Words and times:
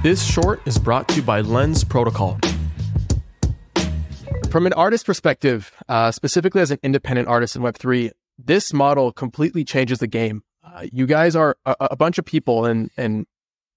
This 0.00 0.22
short 0.22 0.60
is 0.64 0.78
brought 0.78 1.08
to 1.08 1.16
you 1.16 1.22
by 1.22 1.40
Lens 1.40 1.82
Protocol. 1.82 2.38
From 4.48 4.64
an 4.64 4.72
artist 4.74 5.04
perspective, 5.04 5.72
uh, 5.88 6.12
specifically 6.12 6.60
as 6.60 6.70
an 6.70 6.78
independent 6.84 7.26
artist 7.26 7.56
in 7.56 7.62
Web3, 7.62 8.12
this 8.38 8.72
model 8.72 9.10
completely 9.10 9.64
changes 9.64 9.98
the 9.98 10.06
game. 10.06 10.44
Uh, 10.62 10.86
you 10.92 11.04
guys 11.04 11.34
are 11.34 11.56
a, 11.66 11.74
a, 11.80 11.96
bunch 11.96 12.16
of 12.16 12.24
people 12.24 12.64
and, 12.64 12.92
and 12.96 13.26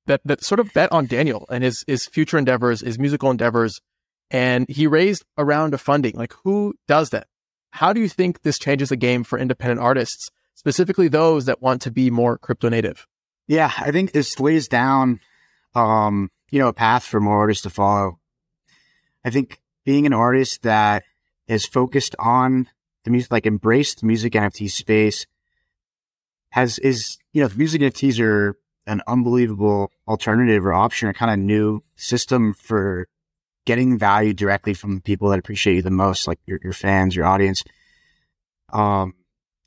that, 0.05 0.21
that 0.23 0.43
sort 0.43 0.59
of 0.59 0.71
bet 0.73 0.91
on 0.91 1.07
Daniel 1.07 1.47
and 1.49 1.63
his, 1.63 1.83
his 1.87 2.05
future 2.05 2.37
endeavors, 2.37 2.81
his 2.81 2.99
musical 2.99 3.31
endeavors. 3.31 3.81
And 4.29 4.69
he 4.69 4.85
raised 4.85 5.25
a 5.37 5.43
round 5.43 5.73
of 5.73 5.81
funding. 5.81 6.13
Like, 6.15 6.35
who 6.43 6.75
does 6.87 7.09
that? 7.09 7.25
How 7.71 7.93
do 7.93 7.99
you 7.99 8.07
think 8.07 8.43
this 8.43 8.59
changes 8.59 8.89
the 8.89 8.95
game 8.95 9.23
for 9.23 9.39
independent 9.39 9.79
artists, 9.79 10.29
specifically 10.53 11.07
those 11.07 11.45
that 11.45 11.63
want 11.63 11.81
to 11.81 11.89
be 11.89 12.11
more 12.11 12.37
crypto 12.37 12.69
native? 12.69 13.07
Yeah, 13.47 13.71
I 13.79 13.89
think 13.89 14.11
this 14.11 14.39
lays 14.39 14.67
down, 14.67 15.19
um, 15.75 16.29
you 16.49 16.59
know, 16.59 16.67
a 16.67 16.73
path 16.73 17.03
for 17.03 17.19
more 17.19 17.37
artists 17.37 17.63
to 17.63 17.69
follow. 17.69 18.19
I 19.23 19.29
think 19.29 19.61
being 19.85 20.05
an 20.05 20.13
artist 20.13 20.63
that 20.63 21.03
is 21.47 21.65
focused 21.65 22.15
on 22.19 22.67
the 23.03 23.11
music, 23.11 23.31
like 23.31 23.45
embraced 23.45 24.01
the 24.01 24.07
music 24.07 24.33
NFT 24.33 24.69
space 24.69 25.25
has, 26.49 26.79
is, 26.79 27.17
you 27.33 27.41
know, 27.41 27.47
the 27.47 27.57
music 27.57 27.81
NFTs 27.81 28.19
are 28.19 28.57
an 28.87 29.01
unbelievable 29.07 29.91
alternative 30.07 30.65
or 30.65 30.73
option 30.73 31.07
or 31.07 31.13
kind 31.13 31.31
of 31.31 31.39
new 31.39 31.83
system 31.95 32.53
for 32.53 33.07
getting 33.65 33.97
value 33.97 34.33
directly 34.33 34.73
from 34.73 34.95
the 34.95 35.01
people 35.01 35.29
that 35.29 35.39
appreciate 35.39 35.75
you 35.75 35.81
the 35.81 35.91
most, 35.91 36.27
like 36.27 36.39
your, 36.45 36.59
your 36.63 36.73
fans, 36.73 37.15
your 37.15 37.25
audience. 37.25 37.63
Um, 38.73 39.13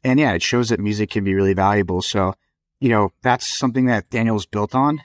and 0.02 0.18
yeah, 0.18 0.32
it 0.32 0.42
shows 0.42 0.68
that 0.68 0.80
music 0.80 1.10
can 1.10 1.24
be 1.24 1.34
really 1.34 1.54
valuable. 1.54 2.02
So, 2.02 2.34
you 2.80 2.88
know, 2.88 3.12
that's 3.22 3.46
something 3.46 3.86
that 3.86 4.10
Daniel's 4.10 4.46
built 4.46 4.74
on. 4.74 5.00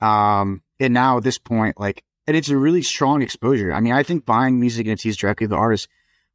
Um, 0.00 0.62
and 0.80 0.94
now 0.94 1.18
at 1.18 1.24
this 1.24 1.38
point, 1.38 1.78
like, 1.78 2.04
and 2.26 2.36
it's 2.36 2.50
a 2.50 2.56
really 2.56 2.82
strong 2.82 3.22
exposure. 3.22 3.72
I 3.72 3.80
mean, 3.80 3.92
I 3.92 4.02
think 4.02 4.26
buying 4.26 4.60
music 4.60 4.86
NFTs 4.86 5.16
directly 5.16 5.46
to 5.46 5.50
the 5.50 5.56
artist 5.56 5.88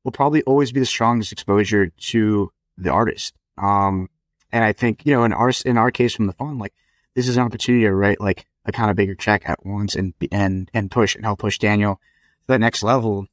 will 0.04 0.12
probably 0.12 0.42
always 0.44 0.72
be 0.72 0.80
the 0.80 0.86
strongest 0.86 1.32
exposure 1.32 1.88
to 1.88 2.52
the 2.78 2.92
artist. 2.92 3.36
Um, 3.58 4.10
and 4.52 4.64
I 4.64 4.74
think, 4.74 5.06
you 5.06 5.14
know, 5.14 5.24
in 5.24 5.34
our, 5.34 5.52
in 5.66 5.78
our 5.78 5.92
case 5.92 6.16
from 6.16 6.28
the 6.28 6.34
fund, 6.34 6.60
like, 6.60 6.74
this 7.16 7.28
is 7.28 7.38
an 7.38 7.44
opportunity 7.44 7.86
to 7.86 7.94
write 7.94 8.20
like 8.20 8.48
a 8.66 8.72
kind 8.72 8.90
of 8.90 8.96
bigger 8.96 9.16
check 9.16 9.48
at 9.48 9.66
once 9.66 9.96
and, 9.96 10.14
and, 10.32 10.70
and 10.74 10.90
push 10.90 11.16
and 11.16 11.24
help 11.24 11.40
push 11.40 11.60
Daniel 11.60 11.96
to 11.96 12.48
that 12.48 12.60
next 12.60 12.82
level. 12.82 13.28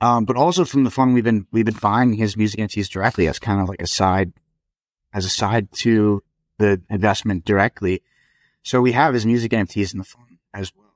Um, 0.00 0.24
but 0.24 0.36
also 0.36 0.64
from 0.64 0.84
the 0.84 0.90
fund, 0.90 1.14
we've 1.14 1.24
been, 1.24 1.46
we've 1.50 1.64
been 1.64 1.74
buying 1.74 2.14
his 2.14 2.36
music 2.36 2.60
NFTs 2.60 2.88
directly 2.88 3.26
as 3.26 3.38
kind 3.38 3.60
of 3.60 3.68
like 3.68 3.82
a 3.82 3.86
side, 3.86 4.32
as 5.12 5.24
a 5.24 5.30
side 5.30 5.72
to 5.72 6.22
the 6.58 6.80
investment 6.88 7.44
directly. 7.44 8.02
So 8.64 8.80
we 8.80 8.92
have 8.92 9.14
his 9.14 9.24
music 9.24 9.52
NFTs 9.52 9.92
in 9.92 9.98
the 9.98 10.04
fund 10.04 10.38
as 10.52 10.72
well. 10.74 10.94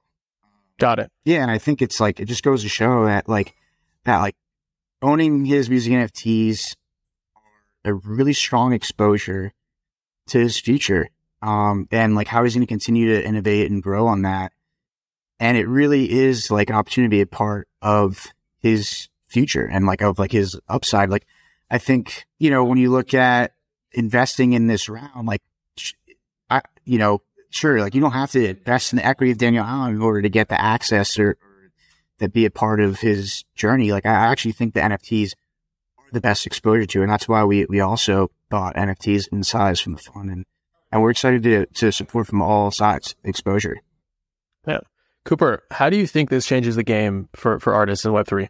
Got 0.79 0.99
it. 0.99 1.13
Yeah. 1.25 1.43
And 1.43 1.51
I 1.51 1.59
think 1.59 1.81
it's 1.81 2.01
like, 2.01 2.19
it 2.19 2.25
just 2.25 2.43
goes 2.43 2.63
to 2.63 2.69
show 2.69 3.05
that 3.05 3.29
like, 3.29 3.55
that 4.05 4.19
like 4.19 4.37
owning 5.03 5.45
his 5.45 5.69
music 5.69 5.93
NFTs 5.93 6.75
are 7.85 7.93
a 7.93 7.95
really 7.95 8.33
strong 8.33 8.73
exposure 8.73 9.53
to 10.29 10.39
his 10.39 10.59
future 10.59 11.11
um, 11.43 11.87
and 11.91 12.15
like 12.15 12.27
how 12.27 12.43
he's 12.43 12.55
going 12.55 12.67
to 12.67 12.67
continue 12.67 13.15
to 13.15 13.25
innovate 13.27 13.71
and 13.71 13.83
grow 13.83 14.07
on 14.07 14.23
that. 14.23 14.53
And 15.39 15.57
it 15.57 15.69
really 15.69 16.11
is 16.11 16.51
like 16.51 16.71
an 16.71 16.77
opportunity 16.77 17.09
to 17.09 17.17
be 17.19 17.21
a 17.21 17.27
part 17.27 17.69
of 17.81 18.27
his 18.59 19.09
future 19.29 19.65
and 19.65 19.87
like 19.87 20.03
of 20.03 20.19
like 20.19 20.33
his 20.33 20.59
upside. 20.69 21.11
Like 21.11 21.27
I 21.71 21.79
think, 21.79 22.27
you 22.39 22.51
know, 22.51 22.65
when 22.65 22.79
you 22.79 22.91
look 22.91 23.15
at 23.15 23.53
investing 23.93 24.55
in 24.55 24.67
this 24.67 24.89
round, 24.89 25.27
like, 25.27 25.43
I, 26.51 26.63
you 26.85 26.99
know, 26.99 27.23
sure, 27.51 27.81
like 27.81 27.95
you 27.95 28.01
don't 28.01 28.13
have 28.13 28.31
to 28.33 28.49
invest 28.51 28.93
in 28.93 28.99
the 28.99 29.07
equity 29.07 29.33
of 29.33 29.39
Daniel 29.39 29.65
Allan 29.65 29.97
in 29.97 30.03
order 30.03 30.23
to 30.23 30.29
get 30.29 30.49
the 30.49 30.61
access 30.61 31.19
or, 31.19 31.31
or 31.31 31.73
to 32.19 32.29
be 32.29 32.45
a 32.45 32.51
part 32.51 32.81
of 32.81 33.01
his 33.01 33.45
journey. 33.55 33.93
Like 33.93 34.07
I 34.07 34.11
actually 34.11 34.53
think 34.53 34.75
the 34.75 34.81
NFTs 34.81 35.33
are 35.99 36.11
the 36.13 36.21
best 36.21 36.47
exposure 36.47 36.87
to, 36.87 37.03
and 37.03 37.11
that's 37.11 37.29
why 37.29 37.45
we, 37.45 37.67
we 37.67 37.81
also 37.81 38.31
bought 38.49 38.77
NFTs 38.77 39.29
in 39.33 39.43
size 39.43 39.81
from 39.81 39.95
the 39.95 39.99
fund 39.99 40.31
and, 40.31 40.47
and 40.91 41.03
we're 41.03 41.11
excited 41.11 41.43
to 41.43 41.67
to 41.67 41.93
support 41.93 42.27
from 42.27 42.43
all 42.43 42.71
sides 42.71 43.15
exposure. 43.25 43.77
Yeah, 44.67 44.81
Cooper, 45.25 45.63
how 45.71 45.91
do 45.91 45.97
you 45.97 46.07
think 46.07 46.31
this 46.31 46.47
changes 46.47 46.77
the 46.77 46.83
game 46.83 47.29
for 47.35 47.61
for 47.61 47.75
artists 47.75 48.05
in 48.05 48.13
Web 48.13 48.27
three? 48.27 48.49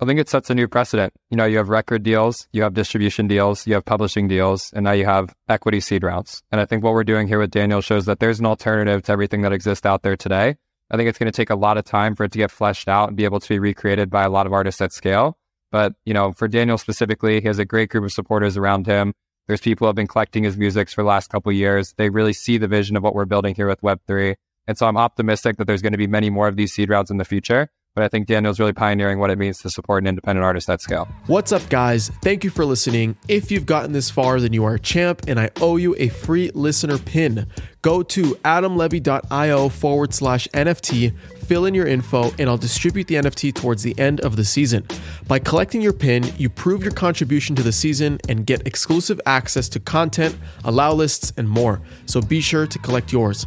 I 0.00 0.06
think 0.06 0.18
it 0.18 0.28
sets 0.28 0.50
a 0.50 0.54
new 0.54 0.66
precedent. 0.66 1.12
You 1.30 1.36
know, 1.36 1.44
you 1.44 1.58
have 1.58 1.68
record 1.68 2.02
deals, 2.02 2.48
you 2.52 2.62
have 2.62 2.74
distribution 2.74 3.28
deals, 3.28 3.64
you 3.66 3.74
have 3.74 3.84
publishing 3.84 4.26
deals, 4.26 4.72
and 4.72 4.84
now 4.84 4.92
you 4.92 5.04
have 5.04 5.34
equity 5.48 5.78
seed 5.78 6.02
rounds. 6.02 6.42
And 6.50 6.60
I 6.60 6.66
think 6.66 6.82
what 6.82 6.94
we're 6.94 7.04
doing 7.04 7.28
here 7.28 7.38
with 7.38 7.52
Daniel 7.52 7.80
shows 7.80 8.04
that 8.06 8.18
there's 8.18 8.40
an 8.40 8.46
alternative 8.46 9.02
to 9.04 9.12
everything 9.12 9.42
that 9.42 9.52
exists 9.52 9.86
out 9.86 10.02
there 10.02 10.16
today. 10.16 10.56
I 10.90 10.96
think 10.96 11.08
it's 11.08 11.18
going 11.18 11.30
to 11.30 11.36
take 11.36 11.50
a 11.50 11.54
lot 11.54 11.78
of 11.78 11.84
time 11.84 12.16
for 12.16 12.24
it 12.24 12.32
to 12.32 12.38
get 12.38 12.50
fleshed 12.50 12.88
out 12.88 13.08
and 13.08 13.16
be 13.16 13.24
able 13.24 13.38
to 13.40 13.48
be 13.48 13.58
recreated 13.60 14.10
by 14.10 14.24
a 14.24 14.28
lot 14.28 14.46
of 14.46 14.52
artists 14.52 14.80
at 14.80 14.92
scale. 14.92 15.38
But, 15.70 15.94
you 16.04 16.12
know, 16.12 16.32
for 16.32 16.48
Daniel 16.48 16.76
specifically, 16.76 17.40
he 17.40 17.46
has 17.46 17.58
a 17.58 17.64
great 17.64 17.90
group 17.90 18.04
of 18.04 18.12
supporters 18.12 18.56
around 18.56 18.86
him. 18.86 19.14
There's 19.46 19.60
people 19.60 19.84
who 19.84 19.88
have 19.88 19.96
been 19.96 20.06
collecting 20.06 20.42
his 20.42 20.56
music 20.56 20.88
for 20.88 21.02
the 21.02 21.08
last 21.08 21.30
couple 21.30 21.52
years. 21.52 21.94
They 21.96 22.10
really 22.10 22.32
see 22.32 22.58
the 22.58 22.68
vision 22.68 22.96
of 22.96 23.02
what 23.02 23.14
we're 23.14 23.26
building 23.26 23.54
here 23.54 23.68
with 23.68 23.80
Web3. 23.80 24.34
And 24.66 24.76
so 24.76 24.86
I'm 24.86 24.96
optimistic 24.96 25.56
that 25.58 25.66
there's 25.66 25.82
going 25.82 25.92
to 25.92 25.98
be 25.98 26.06
many 26.06 26.30
more 26.30 26.48
of 26.48 26.56
these 26.56 26.72
seed 26.72 26.90
rounds 26.90 27.10
in 27.10 27.18
the 27.18 27.24
future. 27.24 27.70
But 27.94 28.02
I 28.02 28.08
think 28.08 28.26
Daniel's 28.26 28.58
really 28.58 28.72
pioneering 28.72 29.20
what 29.20 29.30
it 29.30 29.38
means 29.38 29.58
to 29.58 29.70
support 29.70 30.02
an 30.02 30.08
independent 30.08 30.44
artist 30.44 30.68
at 30.68 30.80
scale. 30.80 31.06
What's 31.26 31.52
up, 31.52 31.68
guys? 31.68 32.10
Thank 32.22 32.42
you 32.42 32.50
for 32.50 32.64
listening. 32.64 33.16
If 33.28 33.52
you've 33.52 33.66
gotten 33.66 33.92
this 33.92 34.10
far, 34.10 34.40
then 34.40 34.52
you 34.52 34.64
are 34.64 34.74
a 34.74 34.80
champ, 34.80 35.22
and 35.28 35.38
I 35.38 35.50
owe 35.60 35.76
you 35.76 35.94
a 36.00 36.08
free 36.08 36.50
listener 36.54 36.98
pin. 36.98 37.46
Go 37.82 38.02
to 38.02 38.34
adamlevy.io 38.44 39.68
forward 39.68 40.12
slash 40.12 40.48
NFT, 40.48 41.16
fill 41.46 41.66
in 41.66 41.74
your 41.74 41.86
info, 41.86 42.32
and 42.36 42.48
I'll 42.50 42.56
distribute 42.56 43.06
the 43.06 43.14
NFT 43.14 43.54
towards 43.54 43.84
the 43.84 43.96
end 43.96 44.20
of 44.22 44.34
the 44.34 44.44
season. 44.44 44.88
By 45.28 45.38
collecting 45.38 45.80
your 45.80 45.92
pin, 45.92 46.24
you 46.36 46.48
prove 46.48 46.82
your 46.82 46.92
contribution 46.92 47.54
to 47.54 47.62
the 47.62 47.70
season 47.70 48.18
and 48.28 48.44
get 48.44 48.66
exclusive 48.66 49.20
access 49.24 49.68
to 49.68 49.78
content, 49.78 50.36
allow 50.64 50.92
lists, 50.92 51.32
and 51.36 51.48
more. 51.48 51.80
So 52.06 52.20
be 52.20 52.40
sure 52.40 52.66
to 52.66 52.78
collect 52.80 53.12
yours. 53.12 53.46